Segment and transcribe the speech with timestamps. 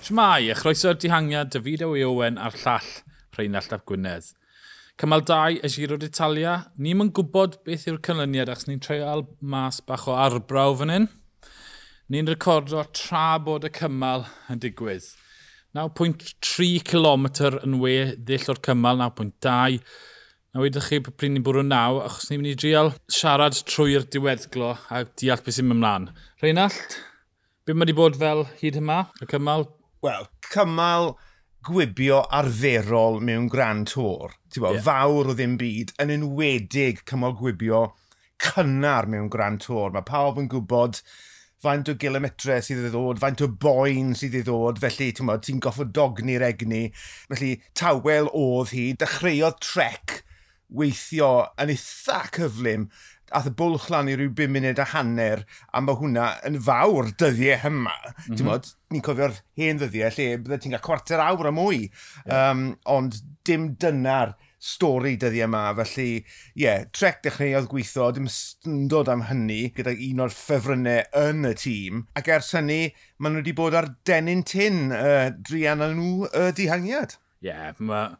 [0.00, 2.86] Shmai, a chroeso'r dihangiad David Ewy Owen a'r llall
[3.36, 4.30] Rheinald Ap Gwynedd.
[4.96, 6.54] Cymal 2 y Giro d'Italia.
[6.80, 11.08] Ni'n mynd gwybod beth yw'r canlyniad achos ni'n treial mas bach o arbrawf fan hyn.
[12.08, 15.10] Ni'n recordo tra bod y cymal yn digwydd.
[15.76, 17.28] 9.3 km
[17.60, 19.82] yn we ddill o'r cymal, 9.2
[20.50, 24.72] Na wedych chi pryd ni'n bwrw naw, achos ni'n mynd i drial siarad trwy'r diweddglo
[24.88, 26.08] a deall beth sy'n mynd ymlaen.
[26.42, 26.96] Reinald,
[27.62, 29.68] beth mae wedi bod fel hyd yma, y cymal,
[30.04, 31.14] wel, cymal
[31.66, 34.36] gwibio arferol mewn Grand Tour.
[34.52, 34.84] Ti'n yeah.
[34.84, 37.90] fawr o ddim byd, yn enwedig cymal gwibio
[38.40, 39.92] cynnar mewn Grand Tour.
[39.92, 41.02] Mae pawb yn gwybod
[41.60, 45.44] faint o gilometre sydd ei ddod, faint o boen sydd ei ddod, felly ti'n bod,
[45.44, 46.86] ti'n dogni'r egni.
[47.28, 50.22] Felly tawel oedd hi, dechreuodd trec
[50.70, 52.88] weithio yn eitha cyflym
[53.36, 57.10] ath y bwlch lan i ryw 5 munud a hanner, a mae hwnna yn fawr
[57.20, 57.96] dyddiau hyma.
[58.02, 58.46] Mm -hmm.
[58.48, 61.82] Bod, ni'n cofio'r hen ddyddiau lle bydde ti'n cael cwarter awr a mwy.
[62.26, 62.50] Yeah.
[62.50, 68.28] Um, ond dim dyna'r stori dyddiau yma, felly, ie, yeah, trec dechreuodd gweithio, dim
[68.92, 72.80] dod am hynny, gyda un o'r ffefrynnau yn y tîm, ac ers hynny,
[73.18, 77.16] maen nhw wedi bod ar denyn tyn, uh, drian nhw y uh, dihangiad.
[77.40, 78.18] Ie, yeah, mae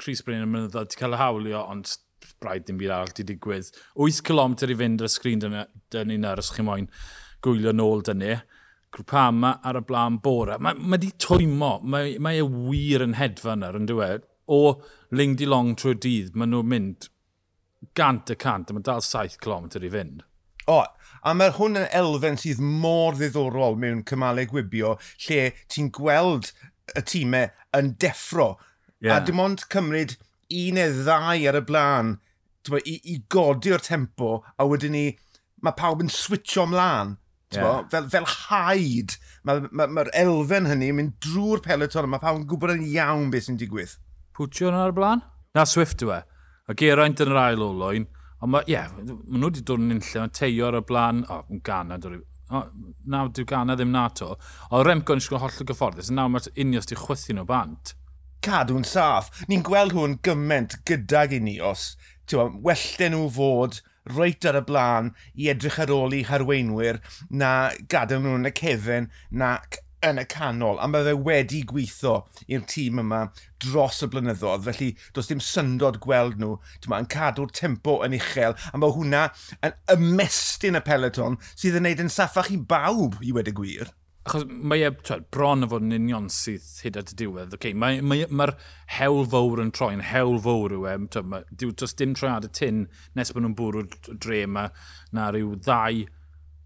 [0.00, 1.98] Chris Bryn yn mynd i cael y hawlio, ond
[2.42, 3.70] braidd dim byd arall di digwydd.
[3.94, 6.90] 8 km i fynd ar y sgrin dyn ni nyr os chi moyn
[7.44, 8.36] gwylio nôl dyn ni.
[8.94, 10.58] Grwpama ar y blaen bore.
[10.62, 11.78] Mae, mae di twymo.
[11.82, 14.28] Mae, mae e wir yn hedfa nyr yn dweud.
[14.46, 14.60] O
[15.14, 17.08] ling di long trwy'r dydd, mae nhw'n mynd
[17.96, 20.22] gant y cant, a mae dal 7 km i fynd.
[20.70, 20.80] O,
[21.24, 24.94] a mae hwn yn elfen sydd mor ddiddorol mewn cymalau gwibio,
[25.26, 26.52] lle ti'n gweld
[26.96, 28.54] y tîmau yn deffro.
[29.00, 29.18] Yeah.
[29.18, 30.16] A dim ond cymryd
[30.50, 32.14] un neu ddau ar y blaen
[32.70, 35.04] bo, i, i godi o'r tempo, a wedyn ni,
[35.64, 37.16] mae pawb yn switcho ymlaen.
[37.54, 37.84] Yeah.
[37.92, 39.14] Fel, fel haid,
[39.46, 42.86] mae'r ma, ma, ma elfen hynny yn mynd drwy'r peleton, mae pawb yn gwybod yn
[42.88, 43.94] iawn beth sy'n digwydd.
[44.34, 45.22] Pwtio yna ar y blaen?
[45.54, 46.20] Na Swift yw e.
[46.66, 48.08] A Geraint yn yr ail olwyn.
[48.42, 51.22] Ond mae, ie, yeah, maen nhw wedi dod yn unlle, mae teio ar y blaen,
[51.28, 52.64] o, oh, yn gana, dod o,
[53.10, 54.32] na, dyw gana ddim na to.
[54.70, 57.94] O, Remco yn siŵr hollol gyfforddus, nawr mae'r unios di chwythu nhw bant
[58.44, 59.30] cadw'n saff.
[59.48, 61.94] Ni'n gweld hwn gymaint gydag i ni os
[62.28, 63.80] tiwa, wellten nhw fod
[64.16, 65.10] reit ar y blaen
[65.40, 67.00] i edrych ar ôl i harweinwyr
[67.30, 67.54] na
[67.88, 69.56] gadael nhw yn y cefn na
[70.04, 73.22] yn y canol a mae fe wedi gweithio i'r tîm yma
[73.64, 76.58] dros y blynyddoedd felly does dim syndod gweld nhw
[76.92, 79.26] ma, yn cadw'r tempo yn uchel a mae hwnna
[79.64, 83.94] yn ymestyn y peleton sydd yn neud yn saffach i bawb i wedi gwir
[84.24, 87.54] achos mae e twed, bron o fod yn union sydd hyd at y diwedd.
[87.58, 88.54] Okay, Mae'r mae, mae
[88.96, 90.96] hewl fawr yn troi'n hewl fawr yw e.
[91.66, 92.84] Does dim troiad y tyn
[93.18, 94.68] nes bod nhw'n bwrw dre yma
[95.16, 96.04] na rhyw ddau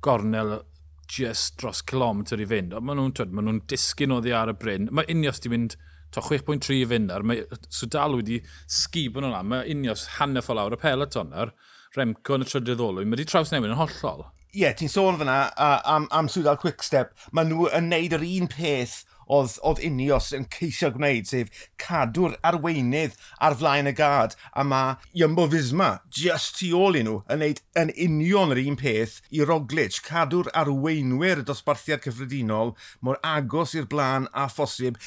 [0.07, 0.61] gornel
[1.09, 2.77] just dros kilometr i fynd.
[2.77, 4.91] Ond maen nhw'n ma, nhw, disgyn o ddi ar y bryn.
[4.95, 5.75] Mae unios di mynd
[6.15, 7.27] to 6.3 i fynd ar.
[7.27, 11.55] Mae Sudal wedi sgibon nhw'n Mae unios hanner ffordd awr y peloton ar.
[11.97, 13.09] Remco yn y trydydd olwyn.
[13.09, 16.59] Mae wedi traws newid yn hollol ie, yeah, ti'n sôn fyna uh, am, am Sudal
[16.61, 21.67] Quickstep, maen nhw yn neud yr un peth oedd, oedd Unios yn ceisio gwneud, sef
[21.81, 27.21] cadw'r arweinydd ar flaen y gad, a mae Jumbo Fisma just tu ôl i nhw
[27.33, 33.21] yn neud yn union yr un peth i Roglic, cadw'r arweinwyr y dosbarthiad cyffredinol mor
[33.27, 34.99] agos i'r blaen a phosib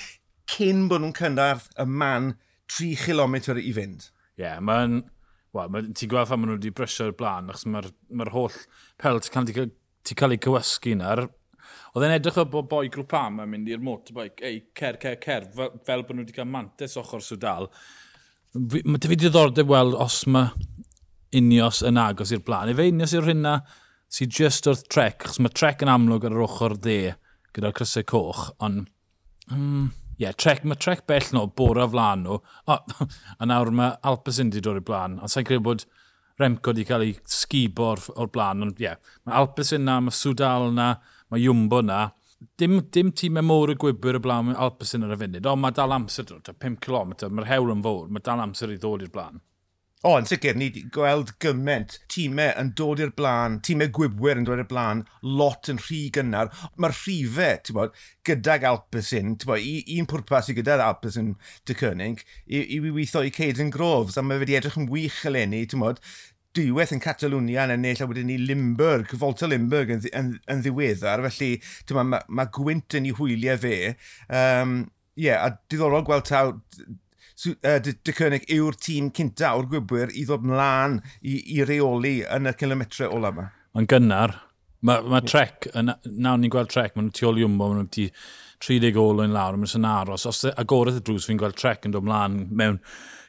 [0.51, 2.35] cyn bod nhw'n cynnar y man
[2.71, 4.11] 3 km i fynd.
[4.37, 5.01] Ie, yeah, mae'n
[5.51, 8.55] Wel, ti'n gweld pan maen nhw wedi brysio'r blaen, achos mae'r ma holl
[9.01, 11.27] pelt cael ti cael ei cywysgu na'r
[11.91, 15.17] Oedd e'n edrych o bo boi grŵp am yn mynd i'r motorbike, ei, cer, cer,
[15.23, 17.67] cer, fel, fel bod nhw wedi cael mantes ochr swdal.
[18.55, 20.51] Mae dy fi diddordeb weld os mae
[21.35, 22.71] unios yn agos i'r blaen.
[22.71, 23.57] Efe unios i'r hynna
[24.11, 26.97] sy'n just wrth trec, achos mae trec yn amlwg ar yr ochr dde
[27.55, 28.87] gyda'r crysau coch, ond...
[29.51, 32.37] Mm, yeah, trec, mae trec bell nhw bora flan nhw,
[32.69, 32.77] O,
[33.41, 35.85] a nawr mae Alpecin wedi dod i'r blaen, a sa'n credu bod
[36.41, 40.15] Remco wedi cael ei sgibo o'r, or blaen, ond ie, yeah, mae Alpecin na, mae
[40.15, 40.93] Sudal na,
[41.33, 42.03] mae Jumbo na,
[42.57, 45.65] dim, dim tîm e môr y gwybwyr y blaen mae Alpecin ar y funud, ond
[45.65, 49.05] mae dal amser dod, 5 km, mae'r hewl yn fawr, mae dal amser i ddod
[49.05, 49.41] i'r blaen.
[50.01, 54.47] O, yn sicr, ni wedi gweld gymaint tîmau yn dod i'r blaen, tîmau gwybwyr yn
[54.47, 56.49] dod i'r blaen, lot yn rhy gynnar.
[56.81, 59.67] Mae'r rhifau, ti'n bod, gydag Alpesyn, ti'n bod,
[59.99, 61.35] un pwrpas i gyda'r Alpesyn
[61.69, 65.61] dy Cynnig, i, i weithio i Caden Groves, a mae wedi edrych yn wych eleni,
[65.69, 66.01] ti'n bod,
[66.57, 71.21] diwedd yn Catalwnia yn ennill a wedyn ni Limburg, Volta Limburg yn, yn, yn ddiweddar,
[71.29, 71.51] felly
[71.93, 73.77] mae ma, ma gwynt yn ei hwyliau fe.
[74.33, 74.75] Um,
[75.13, 76.55] yeah, a diddorol gweld taw
[77.49, 82.55] uh, cynnig yw'r tîm cynta o'r gwybwyr i ddod mlaen i, i reoli yn y
[82.59, 83.49] kilometre ola yma.
[83.75, 84.37] Mae'n gynnar.
[84.81, 88.07] Mae ma trec, nawr ni'n gweld trec, mae'n tu ôl i wmbo, mae'n ti
[88.65, 90.25] 30 olwyn lawr, mae'n sy'n aros.
[90.29, 92.79] Os agorydd y drws fi'n gweld trec yn dod mlaen mewn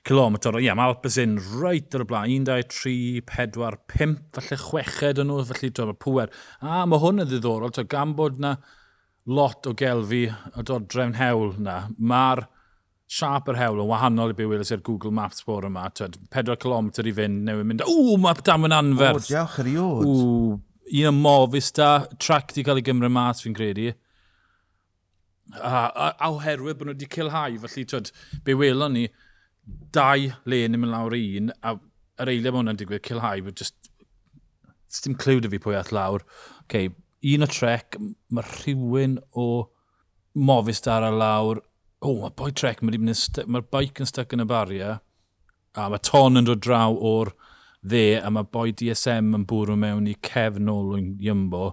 [0.09, 4.17] kilometr, ie, yeah, mae Alpes yn reit ar y blaen, 1, 2, 3, 4, 5,
[4.39, 6.33] falle chweched yn nhw, felly mae pwer.
[6.65, 8.57] A mae hwn yn ddiddorol, to, gan bod na
[9.31, 10.25] lot o gelfi
[10.57, 12.47] o dod drefn hewl na, mae'r
[13.13, 15.89] siap yr hewl yn wahanol i be welys i'r Google Maps bore yma.
[15.93, 19.27] 4 km i fynd, neu mynd, ww, mae dam yn anferth.
[19.27, 20.07] O, diolch yr iod.
[20.09, 20.55] Ww,
[20.93, 23.93] un o mofus da, trac di cael ei gymryd mas fi'n credu.
[25.59, 28.13] A, a, a oherwydd bod nhw wedi cilhau, felly twyd,
[28.47, 29.07] be welon ni,
[29.95, 31.75] dau len yn mynd lawr un, a
[32.23, 33.91] yr eiliau mae hwnna'n digwydd cilhau, bod just,
[35.05, 36.25] dim clywed i fi pwy all lawr.
[36.65, 36.89] Okay,
[37.35, 37.99] un o trec,
[38.33, 39.47] mae rhywun o
[40.33, 41.61] mofus dar ar lawr,
[42.03, 42.99] o, oh, mae boi trec, mae'r
[43.47, 44.97] mae bike yn stuck yn y baria,
[45.79, 47.31] a mae ton yn dod draw o'r
[47.83, 51.73] dde, a mae boi DSM yn bwrw mewn i cefn ôl o'n ymbo.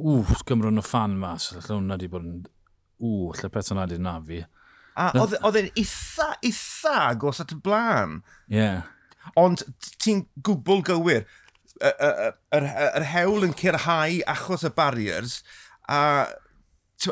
[0.00, 2.42] Ww, gymryd nhw fan mas, lle hwnna wedi bod yn...
[3.04, 4.40] Ww, allai personadu na fi.
[4.96, 8.20] A e, oedd e'n eitha, eitha agos at y blaen.
[8.48, 8.58] Ie.
[8.58, 8.90] Yeah.
[9.40, 9.64] Ond
[10.02, 11.24] ti'n gwbl gywir.
[11.84, 15.40] Yr hewl yn cyrhau achos y barriers,
[15.90, 16.00] a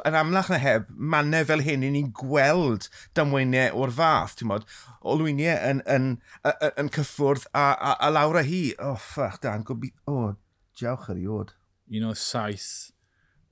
[0.06, 2.88] yn amlach na heb, mannau fel hyn i ni'n gweld
[3.18, 4.68] damweiniau o'r fath, ti'n modd,
[5.12, 6.08] olwyniau yn, yn,
[6.48, 8.62] yn, yn cyffwrdd a, a, a lawr â hi.
[8.78, 9.92] O, oh, ffach, dan, gobi...
[10.06, 10.32] O, oh,
[10.78, 11.52] diawch ar i oed.
[11.92, 12.92] Un o saith,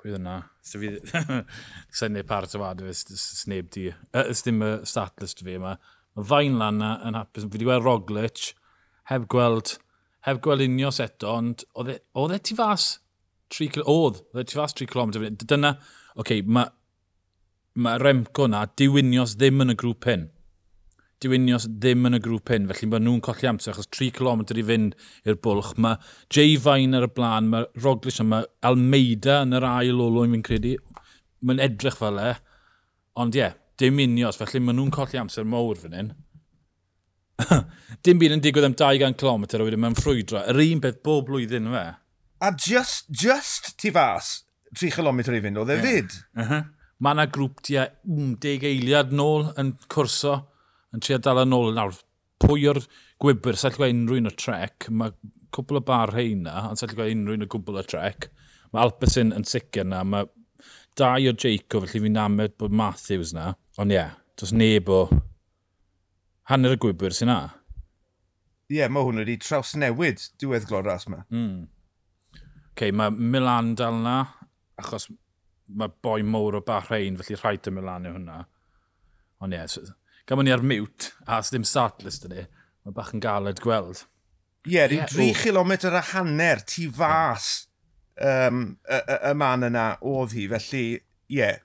[0.01, 0.39] pwy yna?
[0.65, 0.95] So fi,
[1.99, 3.91] Sa'n neud part o fad, sneb di.
[4.23, 5.77] Ys dim y statlist fi yma.
[6.17, 7.47] Mae fain lan na yn hapus.
[7.47, 8.51] Fi wedi gweld Roglic,
[9.11, 9.77] heb gweld,
[10.27, 12.01] heb gweld unios eto, ond oedd e,
[12.37, 12.93] e ti fas
[13.51, 15.15] 3 km, oedd, oedd e ti fas 3 km.
[15.43, 15.75] Dyna,
[16.21, 16.69] okay, mae
[17.81, 20.29] ma Remco na diwynios ddim yn y grŵp hyn.
[21.21, 24.65] Diwynios ddim yn y grŵp hyn, felly mae nhw'n colli amser, achos 3 km i
[24.71, 24.97] fynd
[25.29, 25.75] i'r bwlch.
[25.81, 26.01] Mae
[26.33, 30.75] Jay Fain ar y blaen, mae Roglic yma, Almeida yn yr ail olwyn fi'n credu.
[31.45, 32.33] Mae'n edrych fel e,
[33.21, 36.13] ond ie, yeah, dim unios, felly mae nhw'n colli amser mowr fan hyn.
[38.05, 40.45] dim byd yn digwydd am 200 km a wedyn mewn ffrwydro.
[40.53, 41.87] Yr un beth bob blwyddyn fe.
[42.41, 44.41] A just, just ti fas
[44.79, 45.87] 3 km i fynd, oedd e yeah.
[45.87, 46.17] fyd.
[46.37, 46.69] Uh -huh.
[47.01, 50.37] Mae yna grŵp tua 10 eiliad nôl yn cwrso,
[50.95, 51.73] yn trio dal yn ôl.
[51.77, 51.97] Nawr,
[52.43, 52.81] pwy o'r
[53.23, 55.15] gwybr, sa'n gwaith unrhyw un o trec, mae
[55.55, 58.29] cwbl o bar heina, ond sa'n gwaith unrhyw un o gwbl o trec.
[58.71, 60.29] Mae Alpesyn yn sicr na, mae
[60.99, 63.55] dau o Jacob, felly fi'n amed bod Matthews na.
[63.81, 65.07] Ond ie, yeah, does neb o
[66.51, 67.41] hanner y gwybr sy'n na.
[68.71, 71.25] Ie, yeah, mae hwn wedi traws newid diwedd glod ras yma.
[71.35, 71.65] Mm.
[72.75, 74.19] Okay, mae Milan dal na,
[74.81, 75.09] achos
[75.71, 78.39] mae boi mowr o Bahrein, felly rhaid yn Milan yw hwnna.
[79.41, 79.75] Ond ie, yeah,
[80.25, 82.47] gan gamon ni ar mute, a sdim startlist yn e, ni,
[82.87, 84.05] mae bach yn galed gweld.
[84.67, 87.69] Ie, yeah, yeah, 3 km a hanner tu fas
[88.21, 91.01] um, y, y, y man yna oedd hi, felly ie.
[91.41, 91.63] Yeah.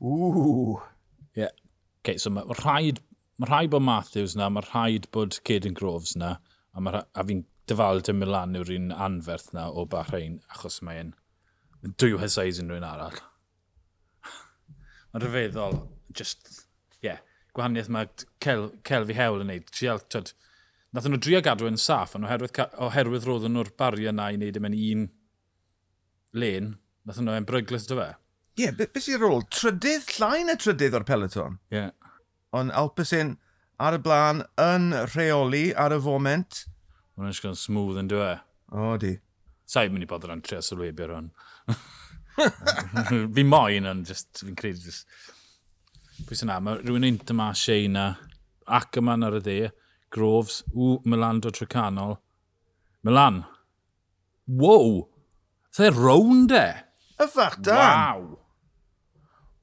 [0.00, 0.78] Ww.
[1.36, 1.44] Ie.
[1.44, 1.54] Yeah.
[2.02, 3.02] Okay, so mae rhaid,
[3.38, 6.36] mae rhaid bod Matthews na, mae rhaid bod Caden Groves na,
[6.72, 11.12] a, ma, a fi'n dyfal dim Milan yw'r un anferth na o Bahrain, achos mae'n
[12.00, 13.20] dwy hysais unrhyw un arall.
[15.12, 15.80] Mae'n rhyfeddol,
[16.14, 16.66] just,
[17.04, 17.22] yeah,
[17.56, 18.10] gwahaniaeth mae
[18.44, 19.68] cel, cel fi hewl yn neud.
[19.72, 20.34] Trial, twyd,
[20.92, 24.60] nath nhw drio gadw yn saff, ond oherwydd, oherwydd roedd nhw'r bariau na i wneud
[24.60, 25.04] yn mynd un
[26.42, 26.72] len,
[27.08, 28.08] nath nhw bryglis dy fe.
[28.58, 29.44] Ie, yeah, beth be sy'n rôl?
[29.54, 31.60] Trydydd, llain y trydydd o'r peloton.
[31.70, 31.84] Ie.
[31.86, 32.16] Yeah.
[32.58, 33.36] Ond Alpecin
[33.78, 36.64] ar y blaen yn rheoli ar y foment.
[37.14, 38.42] Mae'n eisiau yn smooth yn dweud.
[38.74, 39.12] O, di.
[39.68, 41.30] Sa'i mynd i bod yn trio sylwebio hwn.
[43.34, 45.06] fi moyn, ond just, fi'n credu just...
[46.26, 48.08] Pwy sy'n na, mae rhywun ein dyma Sheina,
[48.78, 49.60] ac yma ar y dde,
[50.14, 52.16] Groves, ww, Milan do Trecanol.
[53.04, 53.42] Milan.
[54.48, 55.08] Wow!
[55.76, 56.66] Dde rownd e!
[57.18, 58.30] Y ffach dan!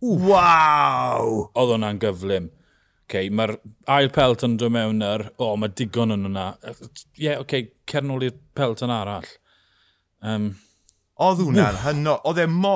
[0.05, 0.19] Waw!
[0.29, 1.31] Waw!
[1.55, 2.51] Oedd hwnna'n gyflym.
[3.05, 3.55] Okay, mae'r
[3.91, 6.45] ail pelt yn dod mewn ar, o, oh, mae digon yn hwnna.
[6.65, 6.77] Ie,
[7.21, 9.27] yeah, oce, okay, cer nôl i'r pelt yn arall.
[10.25, 10.47] Um,
[11.23, 12.23] Oedd hwnna'n hynod.
[12.27, 12.73] Oedd e mo...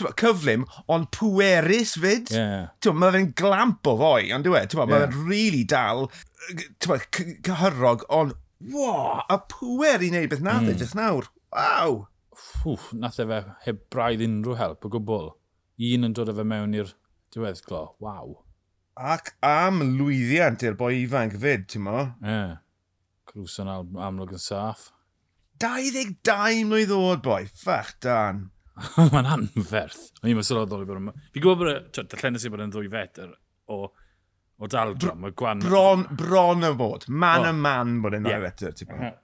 [0.00, 2.30] Cyflym, ond pwerus fyd.
[2.32, 2.70] Yeah.
[2.96, 4.64] Mae fe'n glamp o foi, ond dwi e.
[4.64, 4.86] Yeah.
[4.88, 6.08] Mae fe'n really dal
[6.82, 8.34] cyhyrog, ond
[8.72, 10.72] wow, a pwer i wneud beth nath e mm.
[10.72, 11.28] e jyst nawr.
[11.52, 11.98] Waw!
[12.32, 15.30] Ffwff, nath e fe heb braidd unrhyw help o gwbl.
[15.92, 16.94] Un yn dod o fe mewn i'r
[17.34, 17.84] diweddglo.
[18.02, 18.38] Waw.
[19.12, 21.98] Ac am lwyddiant i'r boi ifanc fyd, ti'n mo?
[22.22, 22.32] Ie.
[22.32, 22.58] Yeah.
[23.28, 24.90] Crwson amlwg yn saff.
[25.62, 27.42] 22 mlynedd oed, boi.
[27.46, 28.48] Ffach, dan.
[29.12, 30.08] Mae'n anferth.
[30.22, 31.16] O'n i'n sylweddol i bod yma.
[31.34, 33.34] Fi gwybod bod y llenys i bod yn ddwy fetr
[33.70, 33.82] o,
[34.58, 35.62] o daldrom, o gwan...
[35.62, 37.06] Bron, bron y bod.
[37.08, 37.50] Man oh.
[37.52, 38.46] y man bod yn ddwy yeah.
[38.48, 39.20] fetr, ti'n bod.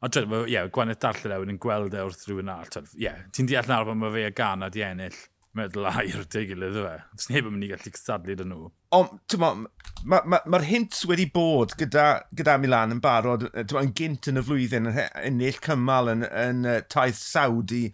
[0.00, 0.24] Ond ie,
[0.54, 2.70] yeah, gwaneth darllen ewyn yn gweld e wrth rhywun all.
[2.80, 5.18] Ie, yeah, ti'n deall nawr bod mae fe a gan a di ennill
[5.58, 6.92] meddwl air te gilydd fe.
[7.16, 8.68] Does neb yn mynd i gallu cystadlu dyn nhw.
[8.96, 9.64] Ond, ti'n mae'r
[10.04, 14.40] ma, ma, ma hints wedi bod gyda, gyda Milan yn barod, ti'n yn gynt yn
[14.40, 17.88] y flwyddyn, yn ennill cymal yn, yn, yn taith Saudi,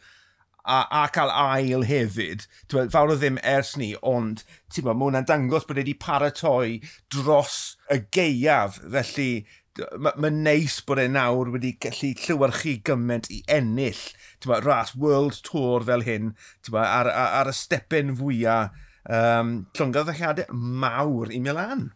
[0.67, 2.47] a, a cael ail hefyd.
[2.75, 6.81] Ma, fawr o ddim ers ni, ond ti'n ma, mae hwnna'n dangos bod wedi paratoi
[7.13, 8.81] dros y geiaf.
[8.85, 9.31] Felly,
[9.77, 14.03] mae'n ma neis bod e nawr wedi gallu llywyrchu gymaint i ennill
[14.49, 16.33] ma, ras World Tour fel hyn
[16.73, 18.75] ma, ar, ar, ar, y stepen fwyaf
[19.11, 21.91] um, llongyddalliadau mawr i Milan.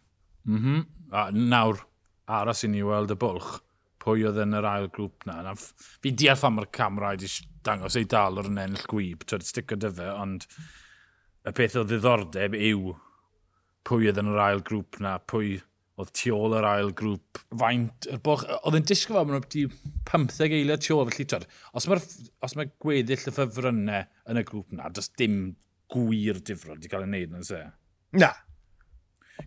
[0.45, 0.85] Mm -hmm.
[1.11, 1.81] A nawr,
[2.25, 3.59] aros i ni weld y bwlch
[4.01, 5.41] pwy oedd yn yr ail grŵp na.
[5.45, 7.29] na fi deall pham mae'r camera wedi
[7.65, 10.47] dangos ei dal o'r ennill gwyb, trwy'n sticio dy fe, ond
[11.45, 12.95] y peth o ddiddordeb yw
[13.87, 15.59] pwy oedd yn yr ail grŵp na, pwy
[15.99, 18.07] oedd tu ôl yr ail grŵp faint.
[18.21, 19.73] Oedd yn disgo fel maen nhw'n
[20.07, 21.09] 15 eiliad tu ôl.
[21.11, 22.05] Felly, twyd, os mae'r
[22.57, 25.41] mae gweddill y ffefrynnau yn y grŵp na, does dim
[25.91, 27.61] gwir difrod wedi cael ei wneud yn se.
[28.17, 28.31] Na.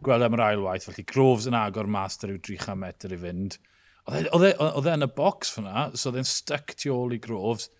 [0.04, 3.20] Gweld e am yr ail waith, felly Groves yn agor master yw 300 metr i
[3.20, 3.58] fynd.
[4.04, 7.20] Oedd e, e, e yn y bocs fyna, so oedd e'n stuck tu ôl i
[7.24, 7.70] Groves.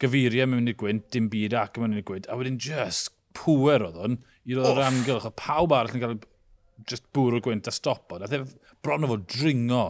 [0.00, 2.28] Gyfuriau mewn i'r gwynt, dim byd ac mewn i'r gwynt.
[2.32, 4.16] A wedyn just pwer oedd hwn
[4.48, 5.28] i roi'r amgylch.
[5.28, 6.16] O pawb arall yn cael
[6.88, 8.18] just bwrw gwynt a stopo.
[8.20, 8.42] Nath e
[8.84, 9.84] bron o fod dringo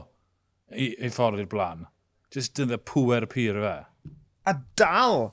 [0.70, 1.87] i, i ffordd i'r blaen.
[2.32, 3.76] Just dyn dydde pwer pyr fe.
[4.49, 5.32] A dal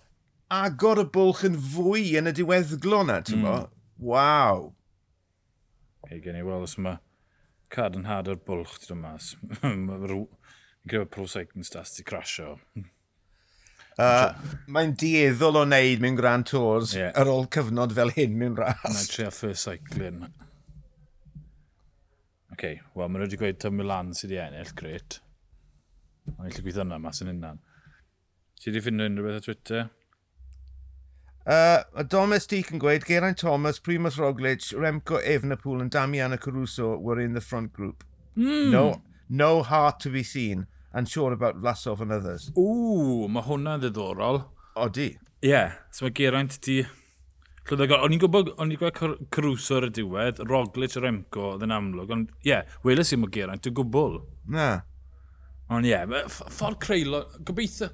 [0.53, 3.69] agor y bwlch yn fwy yn y diweddglo na, ti'n mm.
[4.09, 4.69] Waw.
[6.09, 6.99] Ei, gen i weld os mae
[7.73, 9.33] cad yn had o'r bwlch, ti'n mas.
[9.61, 10.25] Mae'n
[10.89, 12.57] credu pro cycling stats ti crasio.
[13.99, 14.31] Uh,
[14.71, 17.11] Mae'n dieddol o wneud mewn Grand Tours yeah.
[17.19, 18.85] ar ôl cyfnod fel hyn mewn ras.
[18.85, 20.23] Mae'n trio first cycling
[22.59, 22.81] okay.
[22.95, 25.21] wel, maen nhw wedi gweud Tom Milan sydd wedi ennill, gret.
[26.35, 27.61] Mae'n gallu gweithio yna mas yn unan.
[28.59, 29.87] Ti wedi ffindio unrhyw beth ar Twitter?
[31.49, 37.33] Uh, domestic yn gweud, Geraint Thomas, Primus Roglic, Remco Evenepoel and Damiana Caruso were in
[37.33, 38.03] the front group.
[38.37, 38.69] Mm.
[38.71, 42.51] No, no heart to be seen and sure about Vlasov and others.
[42.57, 44.43] Ooh, mae hwnna'n ddiddorol.
[44.75, 45.13] O, di?
[45.39, 45.79] Ie, yeah.
[45.91, 46.83] so mae Geraint ti...
[47.69, 51.65] Llyddegol, o'n i'n gwybod, o'n i'n gweld Caruso ar y diwedd, Roglic a Remco, oedd
[51.67, 54.15] yn amlwg, ond ie, yeah, weles i'n Mogeraint, dwi'n gwbl.
[54.55, 54.69] Na.
[55.69, 57.91] Ond ie, yeah, ffordd creulon, gobeithio,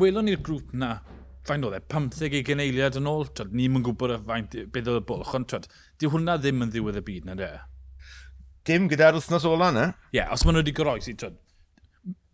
[0.00, 0.94] welon ni'r grŵp na,
[1.44, 5.02] faint oedd e, 15 i geneiliad yn ôl, twyd, ni'n mynd gwybod faint, beth oedd
[5.02, 5.68] y bwlch, ond twyd,
[6.00, 7.50] di hwnna ddim yn ddiwedd y byd na de.
[8.68, 9.86] Dim gyda'r wythnos ola na?
[10.08, 11.36] Ie, yeah, os maen nhw wedi goroesi, twyd,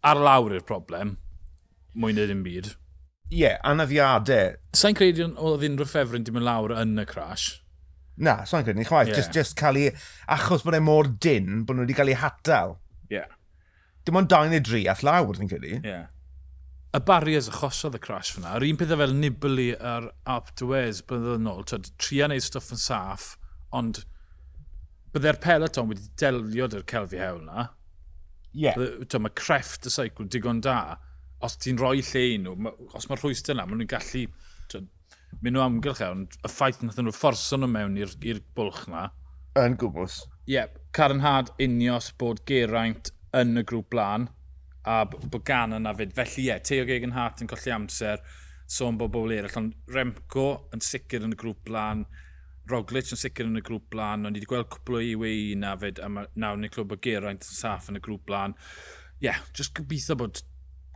[0.07, 1.17] ar lawr i'r problem,
[1.99, 2.71] mwy na ddim byd
[3.31, 4.57] ie, yeah, anafiadau.
[4.76, 7.61] Sa'n credu oedd unrhyw ffefryn dim yn lawr yn y crash?
[8.16, 9.11] Na, sa'n credu ni chwaith.
[9.11, 9.21] Yeah.
[9.21, 9.93] Just, just cael ei,
[10.31, 12.76] achos bod e mor dyn, bod nhw wedi cael ei hatal.
[13.09, 13.19] Ie.
[13.19, 13.31] Yeah.
[14.04, 15.78] Dim ond dain neu dri all lawr, ni'n credu.
[15.78, 15.85] Ie.
[15.88, 16.11] Yeah.
[16.95, 18.52] Y barriers achosodd y crash fyna.
[18.54, 21.64] Yr un pethau fel Nibli a'r Alp Dwez bydd yn ôl.
[21.99, 23.33] Tria neud stuff yn saff,
[23.75, 24.04] ond
[25.14, 27.66] byddai'r peloton wedi delio dy'r celfi hewl na.
[28.54, 28.69] Ie.
[28.69, 29.19] Yeah.
[29.19, 31.00] Mae crefft y seicl digon da
[31.45, 34.27] os ti'n rhoi lle i nhw, os mae'r rhwystr yna, maen nhw'n gallu
[35.43, 39.09] mynd nhw amgylch e, ond y ffaith nath nhw fforso nhw mewn i'r bwlch yna.
[39.61, 40.23] Yn gwbws.
[40.47, 44.29] Ie, yeah, caranhad unios bod Geraint yn y grŵp blaen
[44.89, 46.15] a bod gan yna fyd.
[46.17, 48.23] Felly ie, yeah, Teo Gegan Hart yn colli amser,
[48.71, 52.05] sôn bod bobl eraill, ond Remco yn sicr yn y grŵp blaen,
[52.71, 55.75] Roglic yn sicr yn y grŵp blaen, ond ni wedi gweld cwpl o UAE na
[55.81, 58.57] fyd, a nawr ni'n clywed bod Geraint yn saff yn y grŵp blaen.
[59.21, 60.41] Ie, yeah, just gobeithio bod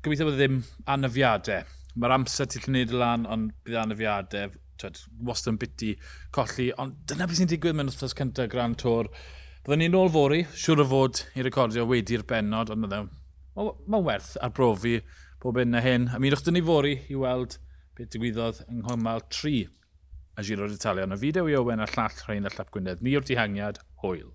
[0.03, 0.63] gobeithio bod ddim
[0.95, 1.67] anafiadau.
[1.99, 5.95] Mae'r amser ti'n gwneud y lan, ond bydd anafiadau, twed, wastad yn biti
[6.35, 6.69] colli.
[6.79, 9.11] Ond dyna beth sy'n digwydd mewn wrthnos cyntaf Grand Tour.
[9.65, 13.09] Byddwn ni'n ôl fori, siŵr o fod i recordio wedi'r benod, ond mae'n
[13.91, 15.01] ma werth arbrofi
[15.43, 16.11] bob un na hyn.
[16.15, 17.59] A mi dyn ni fori i weld
[17.99, 19.67] beth digwyddodd yng Nghymal 3
[20.39, 21.09] a Giro'r Italia.
[21.09, 23.03] Yna fideo i Owen a llall rhain a Llap Gwynedd.
[23.03, 24.31] Ni o'r dihangiad, hwyl.